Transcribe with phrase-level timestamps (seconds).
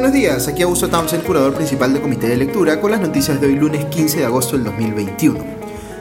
[0.00, 3.48] Buenos días, aquí Augusto Townsend, curador principal del Comité de Lectura, con las noticias de
[3.48, 5.44] hoy lunes 15 de agosto del 2021.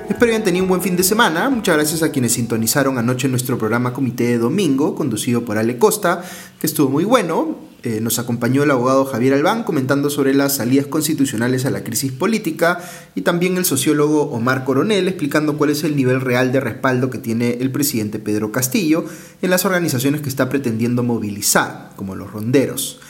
[0.08, 1.50] Espero hayan tenido un buen fin de semana.
[1.50, 6.24] Muchas gracias a quienes sintonizaron anoche nuestro programa Comité de Domingo, conducido por Ale Costa,
[6.62, 7.58] que estuvo muy bueno.
[7.84, 12.14] Eh, nos acompañó el abogado Javier Albán comentando sobre las salidas constitucionales a la crisis
[12.14, 12.80] política
[13.16, 17.18] y también el sociólogo Omar Coronel explicando cuál es el nivel real de respaldo que
[17.18, 19.04] tiene el presidente Pedro Castillo
[19.42, 23.02] en las organizaciones que está pretendiendo movilizar, como los ronderos.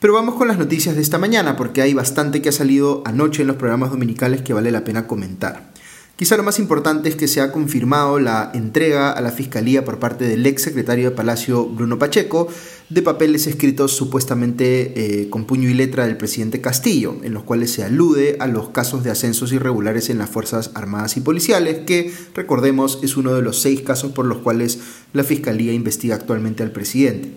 [0.00, 3.42] Pero vamos con las noticias de esta mañana porque hay bastante que ha salido anoche
[3.42, 5.72] en los programas dominicales que vale la pena comentar.
[6.14, 9.98] Quizá lo más importante es que se ha confirmado la entrega a la Fiscalía por
[9.98, 12.48] parte del ex secretario de Palacio, Bruno Pacheco,
[12.88, 17.72] de papeles escritos supuestamente eh, con puño y letra del presidente Castillo, en los cuales
[17.72, 22.12] se alude a los casos de ascensos irregulares en las Fuerzas Armadas y Policiales, que,
[22.34, 24.78] recordemos, es uno de los seis casos por los cuales
[25.12, 27.32] la Fiscalía investiga actualmente al presidente.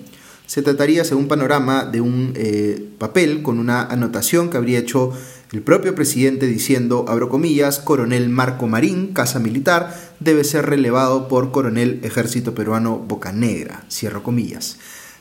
[0.52, 5.14] Se trataría, según Panorama, de un eh, papel con una anotación que habría hecho
[5.54, 11.54] el propio presidente diciendo, abro comillas, coronel Marco Marín, casa militar, debe ser relevado por
[11.54, 14.76] coronel ejército peruano Bocanegra, cierro comillas.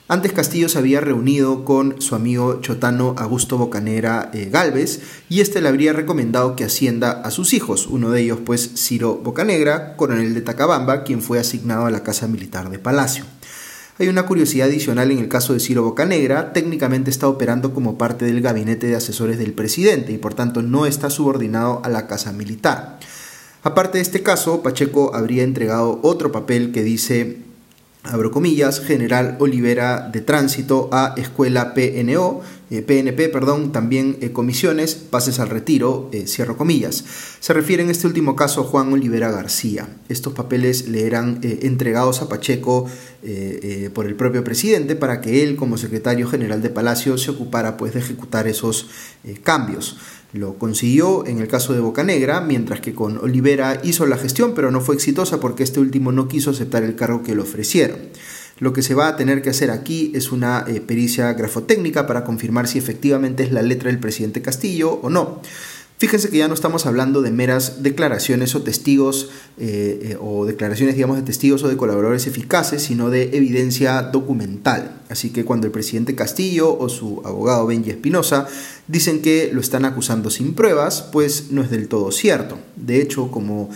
[0.08, 5.60] Antes Castillo se había reunido con su amigo chotano Augusto Bocanegra eh, Galvez y este
[5.60, 10.34] le habría recomendado que ascienda a sus hijos, uno de ellos pues Ciro Bocanegra, coronel
[10.34, 13.24] de Tacabamba, quien fue asignado a la Casa Militar de Palacio.
[14.00, 18.24] Hay una curiosidad adicional en el caso de Ciro Bocanegra, técnicamente está operando como parte
[18.24, 22.32] del gabinete de asesores del presidente y por tanto no está subordinado a la Casa
[22.32, 22.98] Militar.
[23.62, 27.40] Aparte de este caso, Pacheco habría entregado otro papel que dice
[28.02, 32.40] abro comillas, General Olivera de Tránsito a Escuela PNO,
[32.70, 37.04] PNP, eh, perdón, también eh, comisiones, pases al retiro, eh, cierro comillas.
[37.40, 39.88] Se refiere en este último caso a Juan Olivera García.
[40.08, 42.86] Estos papeles le eran entregados a Pacheco
[43.94, 47.94] por el propio presidente para que él, como secretario general de Palacio, se ocupara pues
[47.94, 48.88] de ejecutar esos
[49.42, 49.96] cambios.
[50.32, 54.70] Lo consiguió en el caso de Bocanegra, mientras que con Olivera hizo la gestión, pero
[54.70, 57.98] no fue exitosa porque este último no quiso aceptar el cargo que le ofrecieron.
[58.60, 62.24] Lo que se va a tener que hacer aquí es una eh, pericia grafotécnica para
[62.24, 65.40] confirmar si efectivamente es la letra del presidente Castillo o no.
[65.96, 70.94] Fíjense que ya no estamos hablando de meras declaraciones o testigos eh, eh, o declaraciones,
[70.94, 75.00] digamos, de testigos o de colaboradores eficaces, sino de evidencia documental.
[75.10, 78.46] Así que cuando el presidente Castillo o su abogado Benji Espinosa
[78.88, 82.58] dicen que lo están acusando sin pruebas, pues no es del todo cierto.
[82.76, 83.70] De hecho, como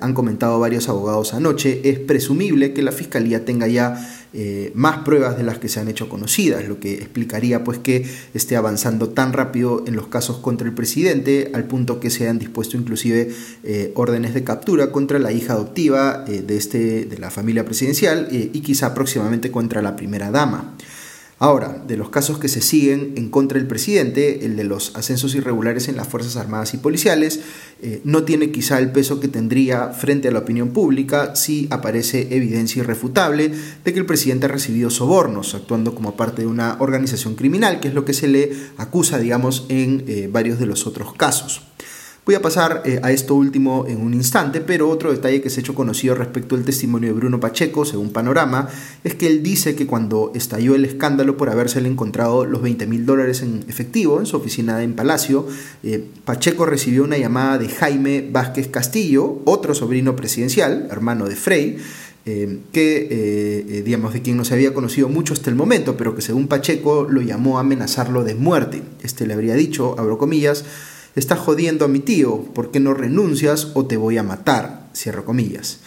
[0.00, 5.36] han comentado varios abogados anoche, es presumible que la fiscalía tenga ya eh, más pruebas
[5.36, 9.32] de las que se han hecho conocidas, lo que explicaría pues que esté avanzando tan
[9.32, 13.30] rápido en los casos contra el presidente, al punto que se han dispuesto inclusive
[13.64, 18.60] eh, órdenes de captura contra la hija adoptiva de, este, de la familia presidencial y
[18.60, 20.76] quizá próximamente contra la primera dama.
[21.42, 25.34] Ahora, de los casos que se siguen en contra del presidente, el de los ascensos
[25.34, 27.40] irregulares en las Fuerzas Armadas y Policiales,
[27.80, 32.36] eh, no tiene quizá el peso que tendría frente a la opinión pública si aparece
[32.36, 33.52] evidencia irrefutable
[33.82, 37.88] de que el presidente ha recibido sobornos, actuando como parte de una organización criminal, que
[37.88, 41.69] es lo que se le acusa, digamos, en eh, varios de los otros casos.
[42.30, 45.58] Voy a pasar eh, a esto último en un instante, pero otro detalle que se
[45.58, 48.68] ha hecho conocido respecto al testimonio de Bruno Pacheco, según Panorama,
[49.02, 53.04] es que él dice que cuando estalló el escándalo por habérsele encontrado los 20 mil
[53.04, 55.48] dólares en efectivo en su oficina en Palacio,
[55.82, 61.78] eh, Pacheco recibió una llamada de Jaime Vázquez Castillo, otro sobrino presidencial, hermano de Frey,
[62.26, 66.22] eh, que, digamos, de quien no se había conocido mucho hasta el momento, pero que
[66.22, 68.82] según Pacheco lo llamó a amenazarlo de muerte.
[69.02, 70.64] Este le habría dicho, abro comillas,
[71.20, 74.88] estás jodiendo a mi tío, ¿por qué no renuncias o te voy a matar?
[74.94, 75.78] Cierro comillas.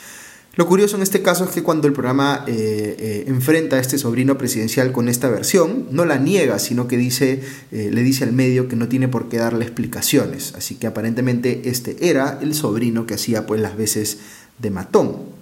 [0.55, 3.97] Lo curioso en este caso es que cuando el programa eh, eh, enfrenta a este
[3.97, 8.33] sobrino presidencial con esta versión, no la niega, sino que dice, eh, le dice al
[8.33, 10.53] medio que no tiene por qué darle explicaciones.
[10.55, 14.19] Así que aparentemente este era el sobrino que hacía pues las veces
[14.59, 15.32] de matón.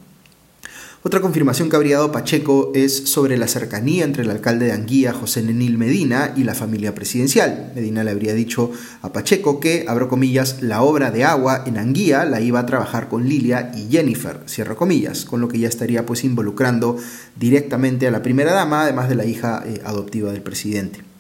[1.04, 5.14] Otra confirmación que habría dado Pacheco es sobre la cercanía entre el alcalde de Anguía,
[5.14, 7.72] José Nenil Medina, y la familia presidencial.
[7.74, 8.70] Medina le habría dicho
[9.02, 13.10] a Pacheco que, abro comillas, la obra de agua en Anguía la iba a trabajar
[13.10, 16.98] con Lilia y Jennifer, cierro comillas, con lo que ya estaría pues involucrando
[17.36, 21.11] directamente a la primera dama, además de la hija eh, adoptiva del presidente.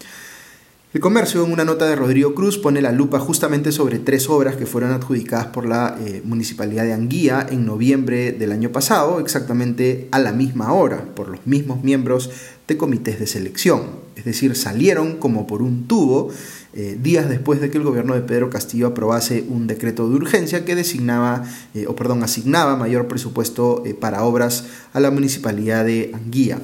[0.93, 4.57] El comercio, en una nota de Rodrigo Cruz, pone la lupa justamente sobre tres obras
[4.57, 10.09] que fueron adjudicadas por la eh, Municipalidad de Anguía en noviembre del año pasado, exactamente
[10.11, 12.29] a la misma hora, por los mismos miembros
[12.67, 13.83] de comités de selección.
[14.17, 16.29] Es decir, salieron como por un tubo
[16.73, 20.65] eh, días después de que el gobierno de Pedro Castillo aprobase un decreto de urgencia
[20.65, 26.59] que designaba, eh, o perdón, asignaba mayor presupuesto para obras a la Municipalidad de Anguía.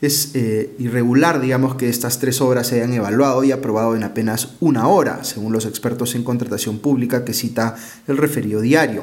[0.00, 4.54] Es eh, irregular, digamos, que estas tres obras se hayan evaluado y aprobado en apenas
[4.60, 7.76] una hora, según los expertos en contratación pública que cita
[8.06, 9.02] el referido diario.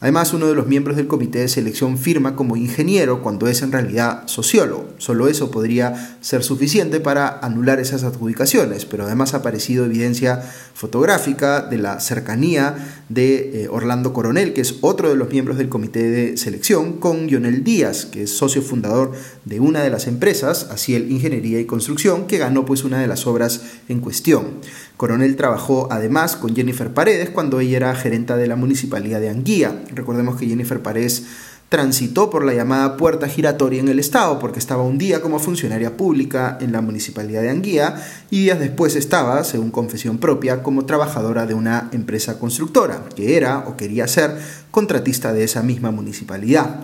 [0.00, 3.70] Además, uno de los miembros del comité de selección firma como ingeniero cuando es en
[3.70, 4.88] realidad sociólogo.
[4.96, 10.40] Solo eso podría ser suficiente para anular esas adjudicaciones, pero además ha aparecido evidencia
[10.72, 15.68] fotográfica de la cercanía de eh, Orlando Coronel, que es otro de los miembros del
[15.68, 19.12] comité de selección, con Lionel Díaz, que es socio fundador
[19.44, 23.26] de una de las empresas, Aciel Ingeniería y Construcción, que ganó pues una de las
[23.26, 24.60] obras en cuestión.
[25.00, 29.82] Coronel trabajó además con Jennifer Paredes cuando ella era gerenta de la municipalidad de Anguía.
[29.94, 31.24] Recordemos que Jennifer Paredes
[31.70, 35.96] transitó por la llamada puerta giratoria en el Estado porque estaba un día como funcionaria
[35.96, 37.94] pública en la municipalidad de Anguía
[38.28, 43.60] y días después estaba, según confesión propia, como trabajadora de una empresa constructora, que era
[43.60, 44.36] o quería ser
[44.70, 46.82] contratista de esa misma municipalidad.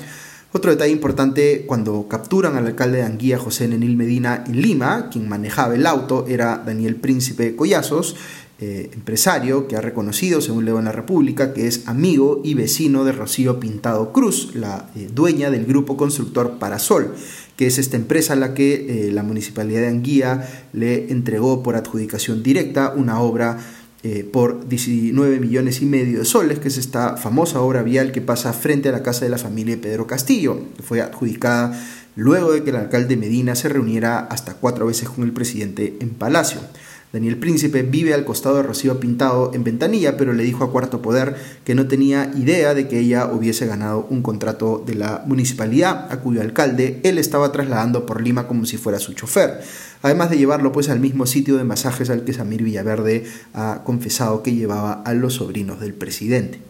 [0.56, 5.29] Otro detalle importante, cuando capturan al alcalde de Anguía, José Nenil Medina, en Lima, quien
[5.29, 8.17] manejaba el auto era Daniel Príncipe Collazos,
[8.58, 13.05] eh, empresario que ha reconocido, según leo en la República, que es amigo y vecino
[13.05, 17.14] de Rocío Pintado Cruz, la eh, dueña del grupo constructor Parasol,
[17.58, 21.76] que es esta empresa a la que eh, la municipalidad de Anguía le entregó por
[21.76, 23.58] adjudicación directa una obra
[24.02, 28.20] eh, por 19 millones y medio de soles, que es esta famosa obra vial que
[28.20, 31.78] pasa frente a la casa de la familia Pedro Castillo, que fue adjudicada
[32.14, 36.10] luego de que el alcalde Medina se reuniera hasta cuatro veces con el presidente en
[36.10, 36.60] Palacio.
[37.12, 41.00] Daniel Príncipe vive al costado de Rocío Pintado en Ventanilla, pero le dijo a Cuarto
[41.00, 46.12] Poder que no tenía idea de que ella hubiese ganado un contrato de la municipalidad,
[46.12, 49.61] a cuyo alcalde él estaba trasladando por Lima como si fuera su chofer
[50.03, 53.25] además de llevarlo pues al mismo sitio de masajes al que Samir Villaverde
[53.55, 56.61] ha confesado que llevaba a los sobrinos del presidente.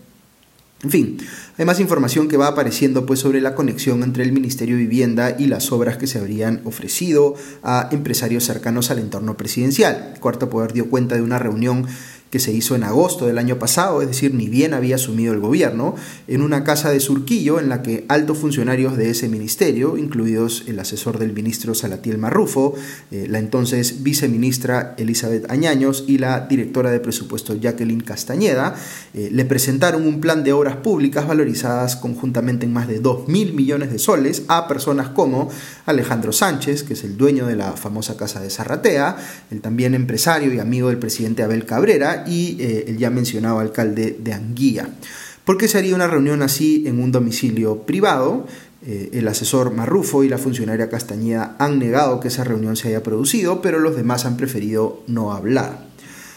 [0.87, 1.19] En fin,
[1.59, 5.35] hay más información que va apareciendo pues sobre la conexión entre el Ministerio de Vivienda
[5.37, 7.35] y las obras que se habrían ofrecido
[7.65, 10.13] a empresarios cercanos al entorno presidencial.
[10.15, 11.87] El Cuarto Poder dio cuenta de una reunión
[12.31, 15.41] que se hizo en agosto del año pasado, es decir, ni bien había asumido el
[15.41, 15.95] gobierno,
[16.27, 20.79] en una casa de Surquillo en la que altos funcionarios de ese ministerio, incluidos el
[20.79, 22.75] asesor del ministro Salatiel Marrufo,
[23.11, 28.75] eh, la entonces viceministra Elizabeth Añaños y la directora de presupuesto Jacqueline Castañeda,
[29.15, 33.55] eh, le presentaron un plan de obras públicas valorizadas conjuntamente en más de 2 mil
[33.55, 35.49] millones de soles a personas como
[35.87, 39.17] Alejandro Sánchez, que es el dueño de la famosa casa de Zarratea,
[39.51, 44.17] el también empresario y amigo del presidente Abel Cabrera, y eh, el ya mencionado alcalde
[44.19, 44.89] de Anguía.
[45.45, 48.47] ¿Por qué se haría una reunión así en un domicilio privado?
[48.85, 53.03] Eh, el asesor Marrufo y la funcionaria Castañeda han negado que esa reunión se haya
[53.03, 55.86] producido, pero los demás han preferido no hablar.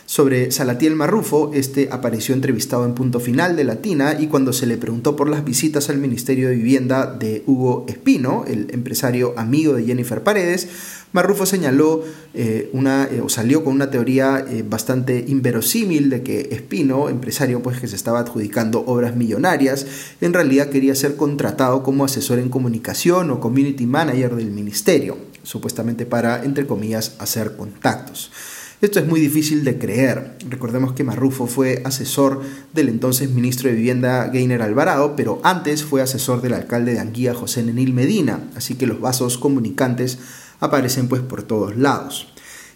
[0.10, 4.76] Sobre Salatiel Marrufo, este apareció entrevistado en Punto Final de Latina y cuando se le
[4.76, 9.86] preguntó por las visitas al Ministerio de Vivienda de Hugo Espino, el empresario amigo de
[9.86, 10.68] Jennifer Paredes,
[11.14, 12.04] Marrufo señaló
[12.34, 17.62] eh, una, eh, o salió con una teoría eh, bastante inverosímil de que Espino, empresario
[17.62, 19.86] pues, que se estaba adjudicando obras millonarias,
[20.22, 26.08] en realidad quería ser contratado como asesor en comunicación o community manager del ministerio, supuestamente
[26.08, 28.32] para, entre comillas, hacer contactos.
[28.82, 30.38] Esto es muy difícil de creer.
[30.48, 32.42] Recordemos que Marrufo fue asesor
[32.74, 37.34] del entonces ministro de Vivienda Gainer Alvarado, pero antes fue asesor del alcalde de Anguía
[37.34, 40.20] José Nenil Medina, así que los vasos comunicantes
[40.62, 42.32] aparecen pues por todos lados.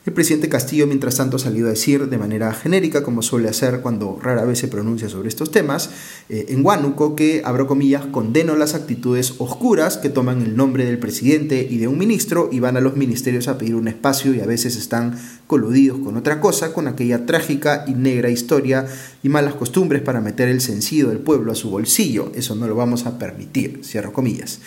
[0.05, 4.19] El presidente Castillo, mientras tanto, salió a decir de manera genérica, como suele hacer cuando
[4.21, 5.91] rara vez se pronuncia sobre estos temas,
[6.27, 10.99] eh, en Huánuco que, abro comillas, condeno las actitudes oscuras que toman el nombre del
[10.99, 14.41] presidente y de un ministro y van a los ministerios a pedir un espacio y
[14.41, 15.17] a veces están
[15.47, 18.85] coludidos con otra cosa, con aquella trágica y negra historia
[19.23, 22.29] y malas costumbres para meter el sencillo del pueblo a su bolsillo.
[22.35, 24.59] Eso no lo vamos a permitir, cierro comillas.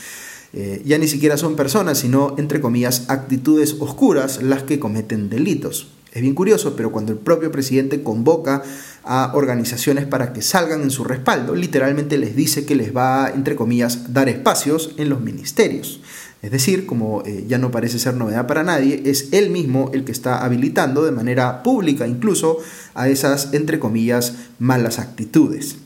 [0.52, 5.88] Eh, ya ni siquiera son personas, sino, entre comillas, actitudes oscuras las que cometen delitos.
[6.12, 8.62] Es bien curioso, pero cuando el propio presidente convoca
[9.04, 13.54] a organizaciones para que salgan en su respaldo, literalmente les dice que les va entre
[13.54, 16.00] comillas, dar espacios en los ministerios.
[16.40, 20.04] Es decir, como eh, ya no parece ser novedad para nadie, es él mismo el
[20.04, 22.60] que está habilitando de manera pública incluso
[22.94, 25.76] a esas, entre comillas, malas actitudes.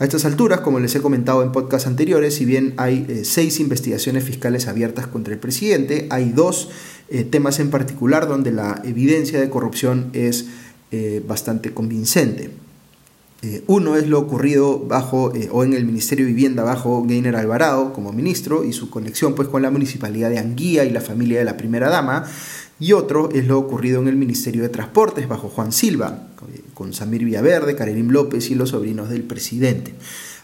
[0.00, 3.60] A estas alturas, como les he comentado en podcasts anteriores, si bien hay eh, seis
[3.60, 6.70] investigaciones fiscales abiertas contra el presidente, hay dos
[7.10, 10.46] eh, temas en particular donde la evidencia de corrupción es
[10.90, 12.50] eh, bastante convincente.
[13.66, 18.12] uno es lo ocurrido bajo o en el Ministerio de Vivienda bajo Gainer Alvarado como
[18.12, 21.56] ministro y su conexión pues con la municipalidad de Anguía y la familia de la
[21.56, 22.24] primera dama
[22.78, 26.28] y otro es lo ocurrido en el Ministerio de Transportes bajo Juan Silva,
[26.80, 29.92] con Samir Villaverde, Karelim López y los sobrinos del presidente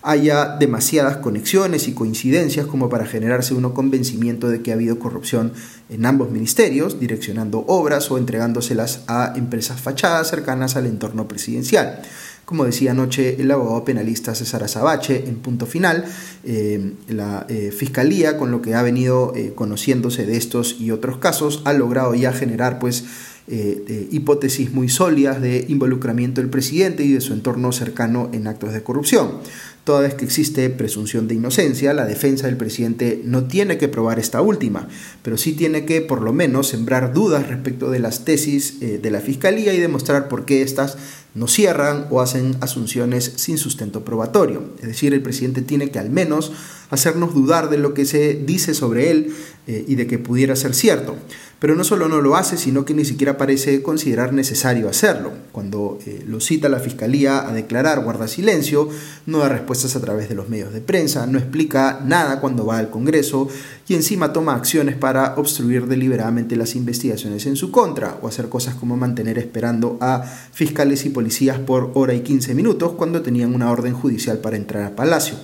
[0.03, 5.55] haya demasiadas conexiones y coincidencias como para generarse uno convencimiento de que ha habido corrupción
[5.89, 12.03] en ambos ministerios, direccionando obras o entregándoselas a empresas fachadas cercanas al entorno presidencial.
[12.45, 16.05] Como decía anoche el abogado penalista César Azabache, en punto final,
[16.45, 21.17] eh, la eh, Fiscalía, con lo que ha venido eh, conociéndose de estos y otros
[21.17, 23.05] casos, ha logrado ya generar pues
[23.49, 28.83] hipótesis muy sólidas de involucramiento del presidente y de su entorno cercano en actos de
[28.83, 29.41] corrupción.
[29.87, 34.19] Toda vez que existe presunción de inocencia, la defensa del presidente no tiene que probar
[34.19, 34.89] esta última,
[35.23, 39.11] pero sí tiene que por lo menos sembrar dudas respecto de las tesis eh, de
[39.13, 40.99] la Fiscalía y demostrar por qué éstas
[41.37, 44.71] no cierran o hacen asunciones sin sustento probatorio.
[44.81, 46.51] Es decir, el presidente tiene que al menos
[46.91, 49.35] hacernos dudar de lo que se dice sobre él
[49.67, 51.17] eh, y de que pudiera ser cierto.
[51.59, 55.33] Pero no solo no lo hace, sino que ni siquiera parece considerar necesario hacerlo.
[55.53, 58.91] Cuando eh, lo cita la Fiscalía a declarar guarda silencio,
[59.25, 62.79] no da respuestas a través de los medios de prensa, no explica nada cuando va
[62.79, 63.49] al Congreso
[63.89, 68.75] y encima toma acciones para obstruir deliberadamente las investigaciones en su contra o hacer cosas
[68.75, 73.71] como mantener esperando a fiscales y policías por hora y 15 minutos cuando tenían una
[73.71, 75.37] orden judicial para entrar a Palacio.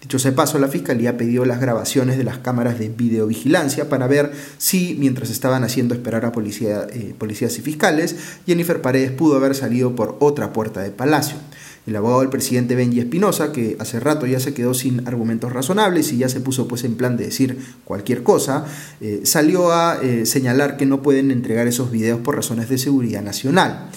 [0.00, 4.30] Dicho sea paso, la Fiscalía pidió las grabaciones de las cámaras de videovigilancia para ver
[4.56, 8.14] si, mientras estaban haciendo esperar a eh, policías y fiscales,
[8.46, 11.36] Jennifer Paredes pudo haber salido por otra puerta de Palacio.
[11.88, 16.12] El abogado del presidente Benji Espinosa, que hace rato ya se quedó sin argumentos razonables
[16.12, 18.66] y ya se puso pues en plan de decir cualquier cosa,
[19.00, 23.22] eh, salió a eh, señalar que no pueden entregar esos videos por razones de seguridad
[23.22, 23.88] nacional.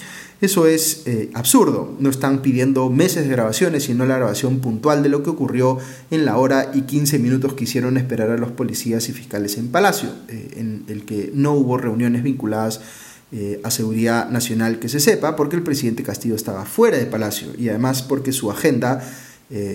[0.42, 1.94] Eso es eh, absurdo.
[2.00, 5.78] No están pidiendo meses de grabaciones, sino la grabación puntual de lo que ocurrió
[6.10, 9.68] en la hora y 15 minutos que hicieron esperar a los policías y fiscales en
[9.68, 12.80] Palacio, eh, en el que no hubo reuniones vinculadas
[13.30, 17.52] eh, a seguridad nacional que se sepa, porque el presidente Castillo estaba fuera de Palacio
[17.56, 19.00] y además porque su agenda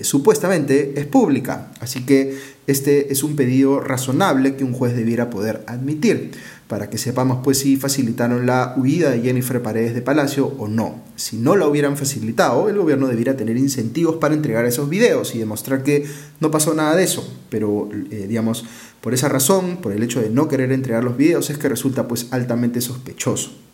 [0.02, 1.72] supuestamente es pública.
[1.80, 6.32] Así que este es un pedido razonable que un juez debiera poder admitir
[6.68, 11.02] para que sepamos pues si facilitaron la huida de Jennifer Paredes de Palacio o no.
[11.16, 15.38] Si no la hubieran facilitado, el gobierno debiera tener incentivos para entregar esos videos y
[15.38, 16.04] demostrar que
[16.40, 17.26] no pasó nada de eso.
[17.48, 18.66] Pero, eh, digamos,
[19.00, 22.06] por esa razón, por el hecho de no querer entregar los videos, es que resulta
[22.06, 23.67] pues altamente sospechoso.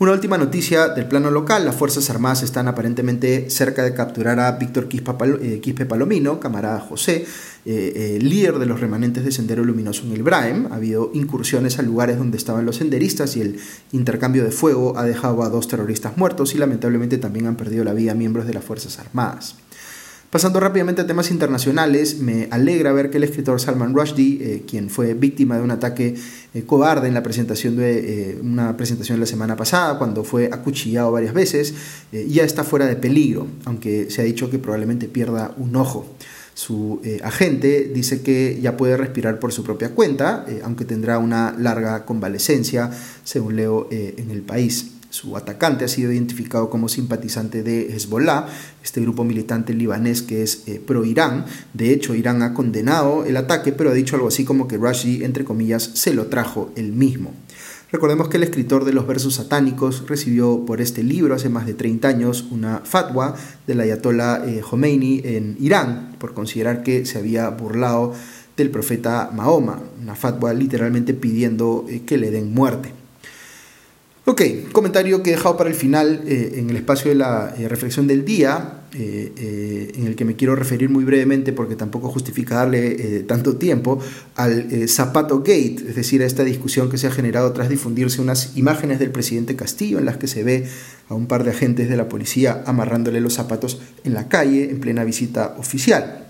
[0.00, 4.52] Una última noticia del plano local, las Fuerzas Armadas están aparentemente cerca de capturar a
[4.52, 4.88] Víctor
[5.42, 7.26] eh, Quispe Palomino, camarada José,
[7.66, 10.72] eh, eh, líder de los remanentes de Sendero Luminoso en el Braem.
[10.72, 13.60] Ha habido incursiones a lugares donde estaban los senderistas y el
[13.92, 17.92] intercambio de fuego ha dejado a dos terroristas muertos y lamentablemente también han perdido la
[17.92, 19.56] vida miembros de las Fuerzas Armadas.
[20.30, 24.88] Pasando rápidamente a temas internacionales, me alegra ver que el escritor Salman Rushdie, eh, quien
[24.88, 26.14] fue víctima de un ataque
[26.54, 31.10] eh, cobarde en la presentación de eh, una presentación la semana pasada, cuando fue acuchillado
[31.10, 31.74] varias veces,
[32.12, 36.06] ya está fuera de peligro, aunque se ha dicho que probablemente pierda un ojo.
[36.54, 42.04] Su agente dice que ya puede respirar por su propia cuenta, aunque tendrá una larga
[42.04, 42.90] convalecencia,
[43.24, 44.99] según leo en el país.
[45.10, 48.46] Su atacante ha sido identificado como simpatizante de Hezbollah,
[48.82, 51.46] este grupo militante libanés que es eh, pro-Irán.
[51.74, 55.24] De hecho, Irán ha condenado el ataque, pero ha dicho algo así como que Rashi,
[55.24, 57.32] entre comillas, se lo trajo él mismo.
[57.90, 61.74] Recordemos que el escritor de los versos satánicos recibió por este libro hace más de
[61.74, 63.34] 30 años una fatwa
[63.66, 68.14] del ayatollah eh, Khomeini en Irán por considerar que se había burlado
[68.56, 72.99] del profeta Mahoma, una fatwa literalmente pidiendo eh, que le den muerte.
[74.26, 77.68] Ok, comentario que he dejado para el final eh, en el espacio de la eh,
[77.68, 82.56] reflexión del día, eh, en el que me quiero referir muy brevemente porque tampoco justifica
[82.56, 83.98] darle tanto tiempo
[84.34, 88.56] al Zapato Gate, es decir, a esta discusión que se ha generado tras difundirse unas
[88.56, 90.66] imágenes del presidente Castillo en las que se ve
[91.08, 94.80] a un par de agentes de la policía amarrándole los zapatos en la calle en
[94.80, 96.29] plena visita oficial.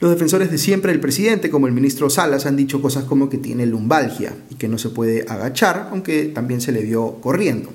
[0.00, 3.36] Los defensores de siempre del presidente, como el ministro Salas, han dicho cosas como que
[3.36, 7.70] tiene lumbalgia y que no se puede agachar, aunque también se le vio corriendo.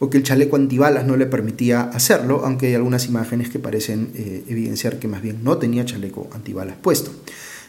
[0.00, 4.10] O que el chaleco antibalas no le permitía hacerlo, aunque hay algunas imágenes que parecen
[4.16, 7.12] eh, evidenciar que más bien no tenía chaleco antibalas puesto.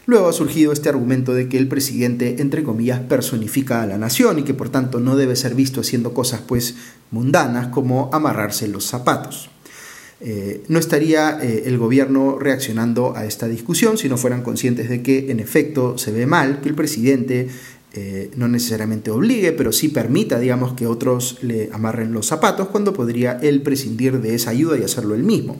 [0.08, 4.40] Luego ha surgido este argumento de que el presidente, entre comillas, personifica a la nación
[4.40, 6.74] y que por tanto no debe ser visto haciendo cosas pues
[7.12, 9.51] mundanas como amarrarse los zapatos.
[10.24, 15.02] Eh, no estaría eh, el gobierno reaccionando a esta discusión si no fueran conscientes de
[15.02, 17.48] que en efecto se ve mal que el presidente
[17.94, 22.94] eh, no necesariamente obligue, pero sí permita, digamos, que otros le amarren los zapatos cuando
[22.94, 25.58] podría él prescindir de esa ayuda y hacerlo él mismo.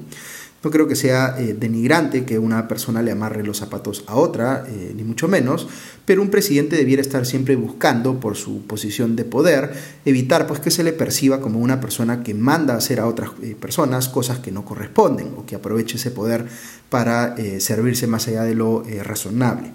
[0.64, 4.64] No creo que sea eh, denigrante que una persona le amarre los zapatos a otra,
[4.68, 5.68] eh, ni mucho menos,
[6.06, 9.74] pero un presidente debiera estar siempre buscando, por su posición de poder,
[10.06, 13.56] evitar pues, que se le perciba como una persona que manda hacer a otras eh,
[13.60, 16.46] personas cosas que no corresponden o que aproveche ese poder
[16.90, 19.72] para servirse más allá de lo razonable.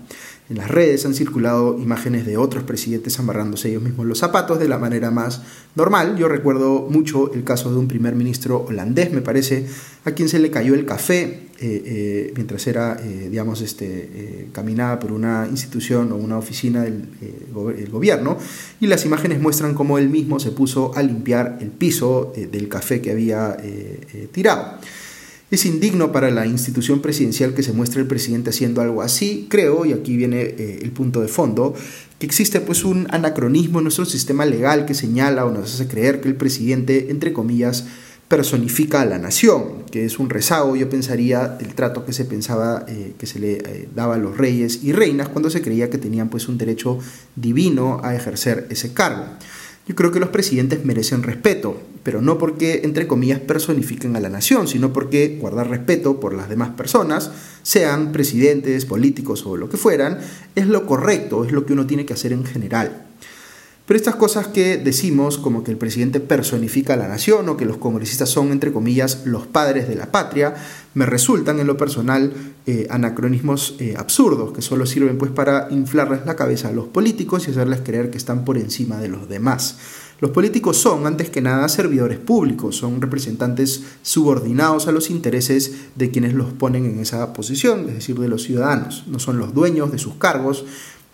[0.49, 4.69] En las redes han circulado imágenes de otros presidentes amarrándose ellos mismos los zapatos de
[4.69, 5.43] la manera más
[5.75, 6.17] normal.
[6.17, 9.67] Yo recuerdo mucho el caso de un primer ministro holandés, me parece,
[10.05, 15.01] a quien se le cayó el café eh, eh, mientras era, eh, digamos, este, caminaba
[15.01, 17.09] por una institución o una oficina del
[17.91, 18.39] gobierno.
[18.81, 23.01] Y las imágenes muestran cómo él mismo se puso a limpiar el piso del café
[23.01, 23.57] que había
[24.31, 24.79] tirado.
[25.49, 29.47] Es indigno para la institución presidencial que se muestre el presidente haciendo algo así.
[29.49, 31.73] Creo, y aquí viene eh, el punto de fondo,
[32.19, 36.21] que existe pues un anacronismo en nuestro sistema legal que señala o nos hace creer
[36.21, 37.85] que el presidente, entre comillas,
[38.27, 42.85] personifica a la nación, que es un rezago, yo pensaría, del trato que se pensaba
[42.89, 45.99] eh, que se le eh, daba a los reyes y reinas cuando se creía que
[45.99, 46.99] tenían pues un derecho
[47.37, 49.27] divino a ejercer ese cargo.
[49.87, 54.29] Yo creo que los presidentes merecen respeto, pero no porque, entre comillas, personifiquen a la
[54.29, 57.31] nación, sino porque guardar respeto por las demás personas,
[57.63, 60.19] sean presidentes, políticos o lo que fueran,
[60.57, 63.06] es lo correcto, es lo que uno tiene que hacer en general.
[63.87, 67.65] Pero estas cosas que decimos, como que el presidente personifica a la nación o que
[67.65, 70.55] los congresistas son, entre comillas, los padres de la patria,
[70.95, 72.33] me resultan en lo personal
[72.67, 77.47] eh, anacronismos eh, absurdos que solo sirven pues para inflarles la cabeza a los políticos
[77.47, 79.77] y hacerles creer que están por encima de los demás.
[80.19, 86.11] Los políticos son, antes que nada, servidores públicos, son representantes subordinados a los intereses de
[86.11, 89.05] quienes los ponen en esa posición, es decir, de los ciudadanos.
[89.09, 90.65] No son los dueños de sus cargos,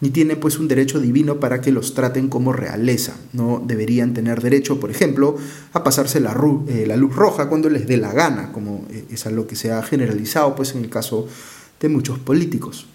[0.02, 3.14] ni tienen pues un derecho divino para que los traten como realeza.
[3.32, 5.36] No deberían tener derecho, por ejemplo,
[5.72, 9.26] a pasarse la, eh, la luz roja cuando les dé la gana, como eh, es
[9.26, 11.28] algo que se ha generalizado pues en el caso
[11.80, 12.88] de muchos políticos.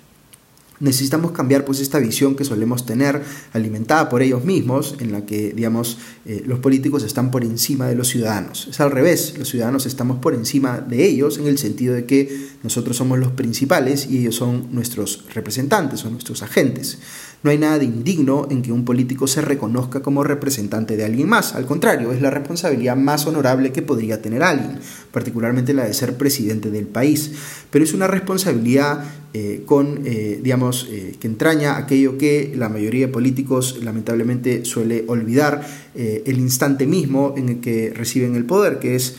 [0.79, 3.21] Necesitamos cambiar pues esta visión que solemos tener
[3.53, 7.95] alimentada por ellos mismos, en la que digamos eh, los políticos están por encima de
[7.95, 8.67] los ciudadanos.
[8.69, 12.47] Es al revés, los ciudadanos estamos por encima de ellos en el sentido de que
[12.63, 16.99] nosotros somos los principales y ellos son nuestros representantes o nuestros agentes.
[17.43, 21.29] No hay nada de indigno en que un político se reconozca como representante de alguien
[21.29, 21.53] más.
[21.53, 24.79] Al contrario, es la responsabilidad más honorable que podría tener alguien,
[25.11, 27.31] particularmente la de ser presidente del país.
[27.69, 33.07] Pero es una responsabilidad eh, con, eh, digamos, eh, que entraña aquello que la mayoría
[33.07, 38.95] de políticos lamentablemente suele olvidar el instante mismo en el que reciben el poder, que
[38.95, 39.15] es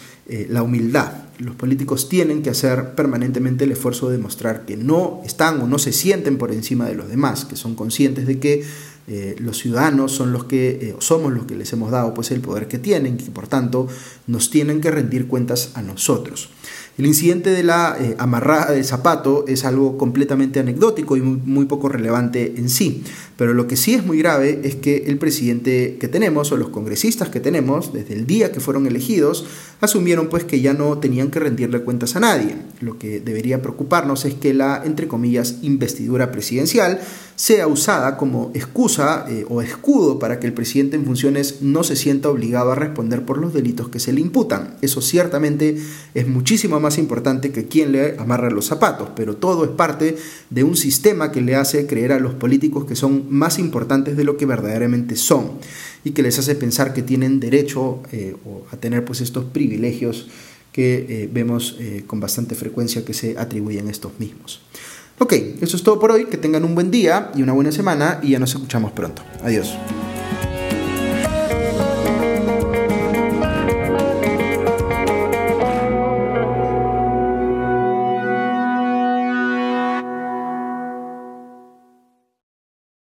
[0.49, 1.11] la humildad.
[1.39, 5.79] Los políticos tienen que hacer permanentemente el esfuerzo de demostrar que no están o no
[5.79, 8.65] se sienten por encima de los demás, que son conscientes de que
[9.09, 12.41] eh, los ciudadanos son los que eh, somos los que les hemos dado pues el
[12.41, 13.89] poder que tienen y por tanto
[14.27, 16.51] nos tienen que rendir cuentas a nosotros.
[16.99, 21.89] El incidente de la eh, amarrada del zapato es algo completamente anecdótico y muy, poco
[21.89, 23.05] relevante en sí,
[23.37, 26.71] pero lo que sí es muy grave es que el presidente que tenemos o los
[26.71, 29.47] congresistas que tenemos, desde el día que fueron elegidos,
[29.81, 32.57] asumieron pues que ya no tenían que rendirle cuentas a nadie.
[32.81, 37.01] Lo que debería preocuparnos es que la, entre comillas, investidura presidencial
[37.37, 38.51] sea usada como
[38.99, 43.25] eh, o escudo para que el presidente en funciones no se sienta obligado a responder
[43.25, 44.77] por los delitos que se le imputan.
[44.83, 45.77] Eso ciertamente
[46.15, 50.17] es muchísimo más importante que quien le amarra los zapatos, pero todo es parte
[50.51, 54.25] de un sistema que le hace creer a los políticos que son más importantes de
[54.25, 55.53] lo que verdaderamente son
[56.03, 58.35] y que les hace pensar que tienen derecho eh,
[58.73, 60.29] a tener pues estos privilegios
[60.73, 64.61] que eh, vemos con bastante frecuencia que se atribuyen a estos mismos.
[65.19, 66.27] Ok, eso es todo por hoy.
[66.27, 69.23] Que tengan un buen día y una buena semana y ya nos escuchamos pronto.
[69.43, 69.77] Adiós.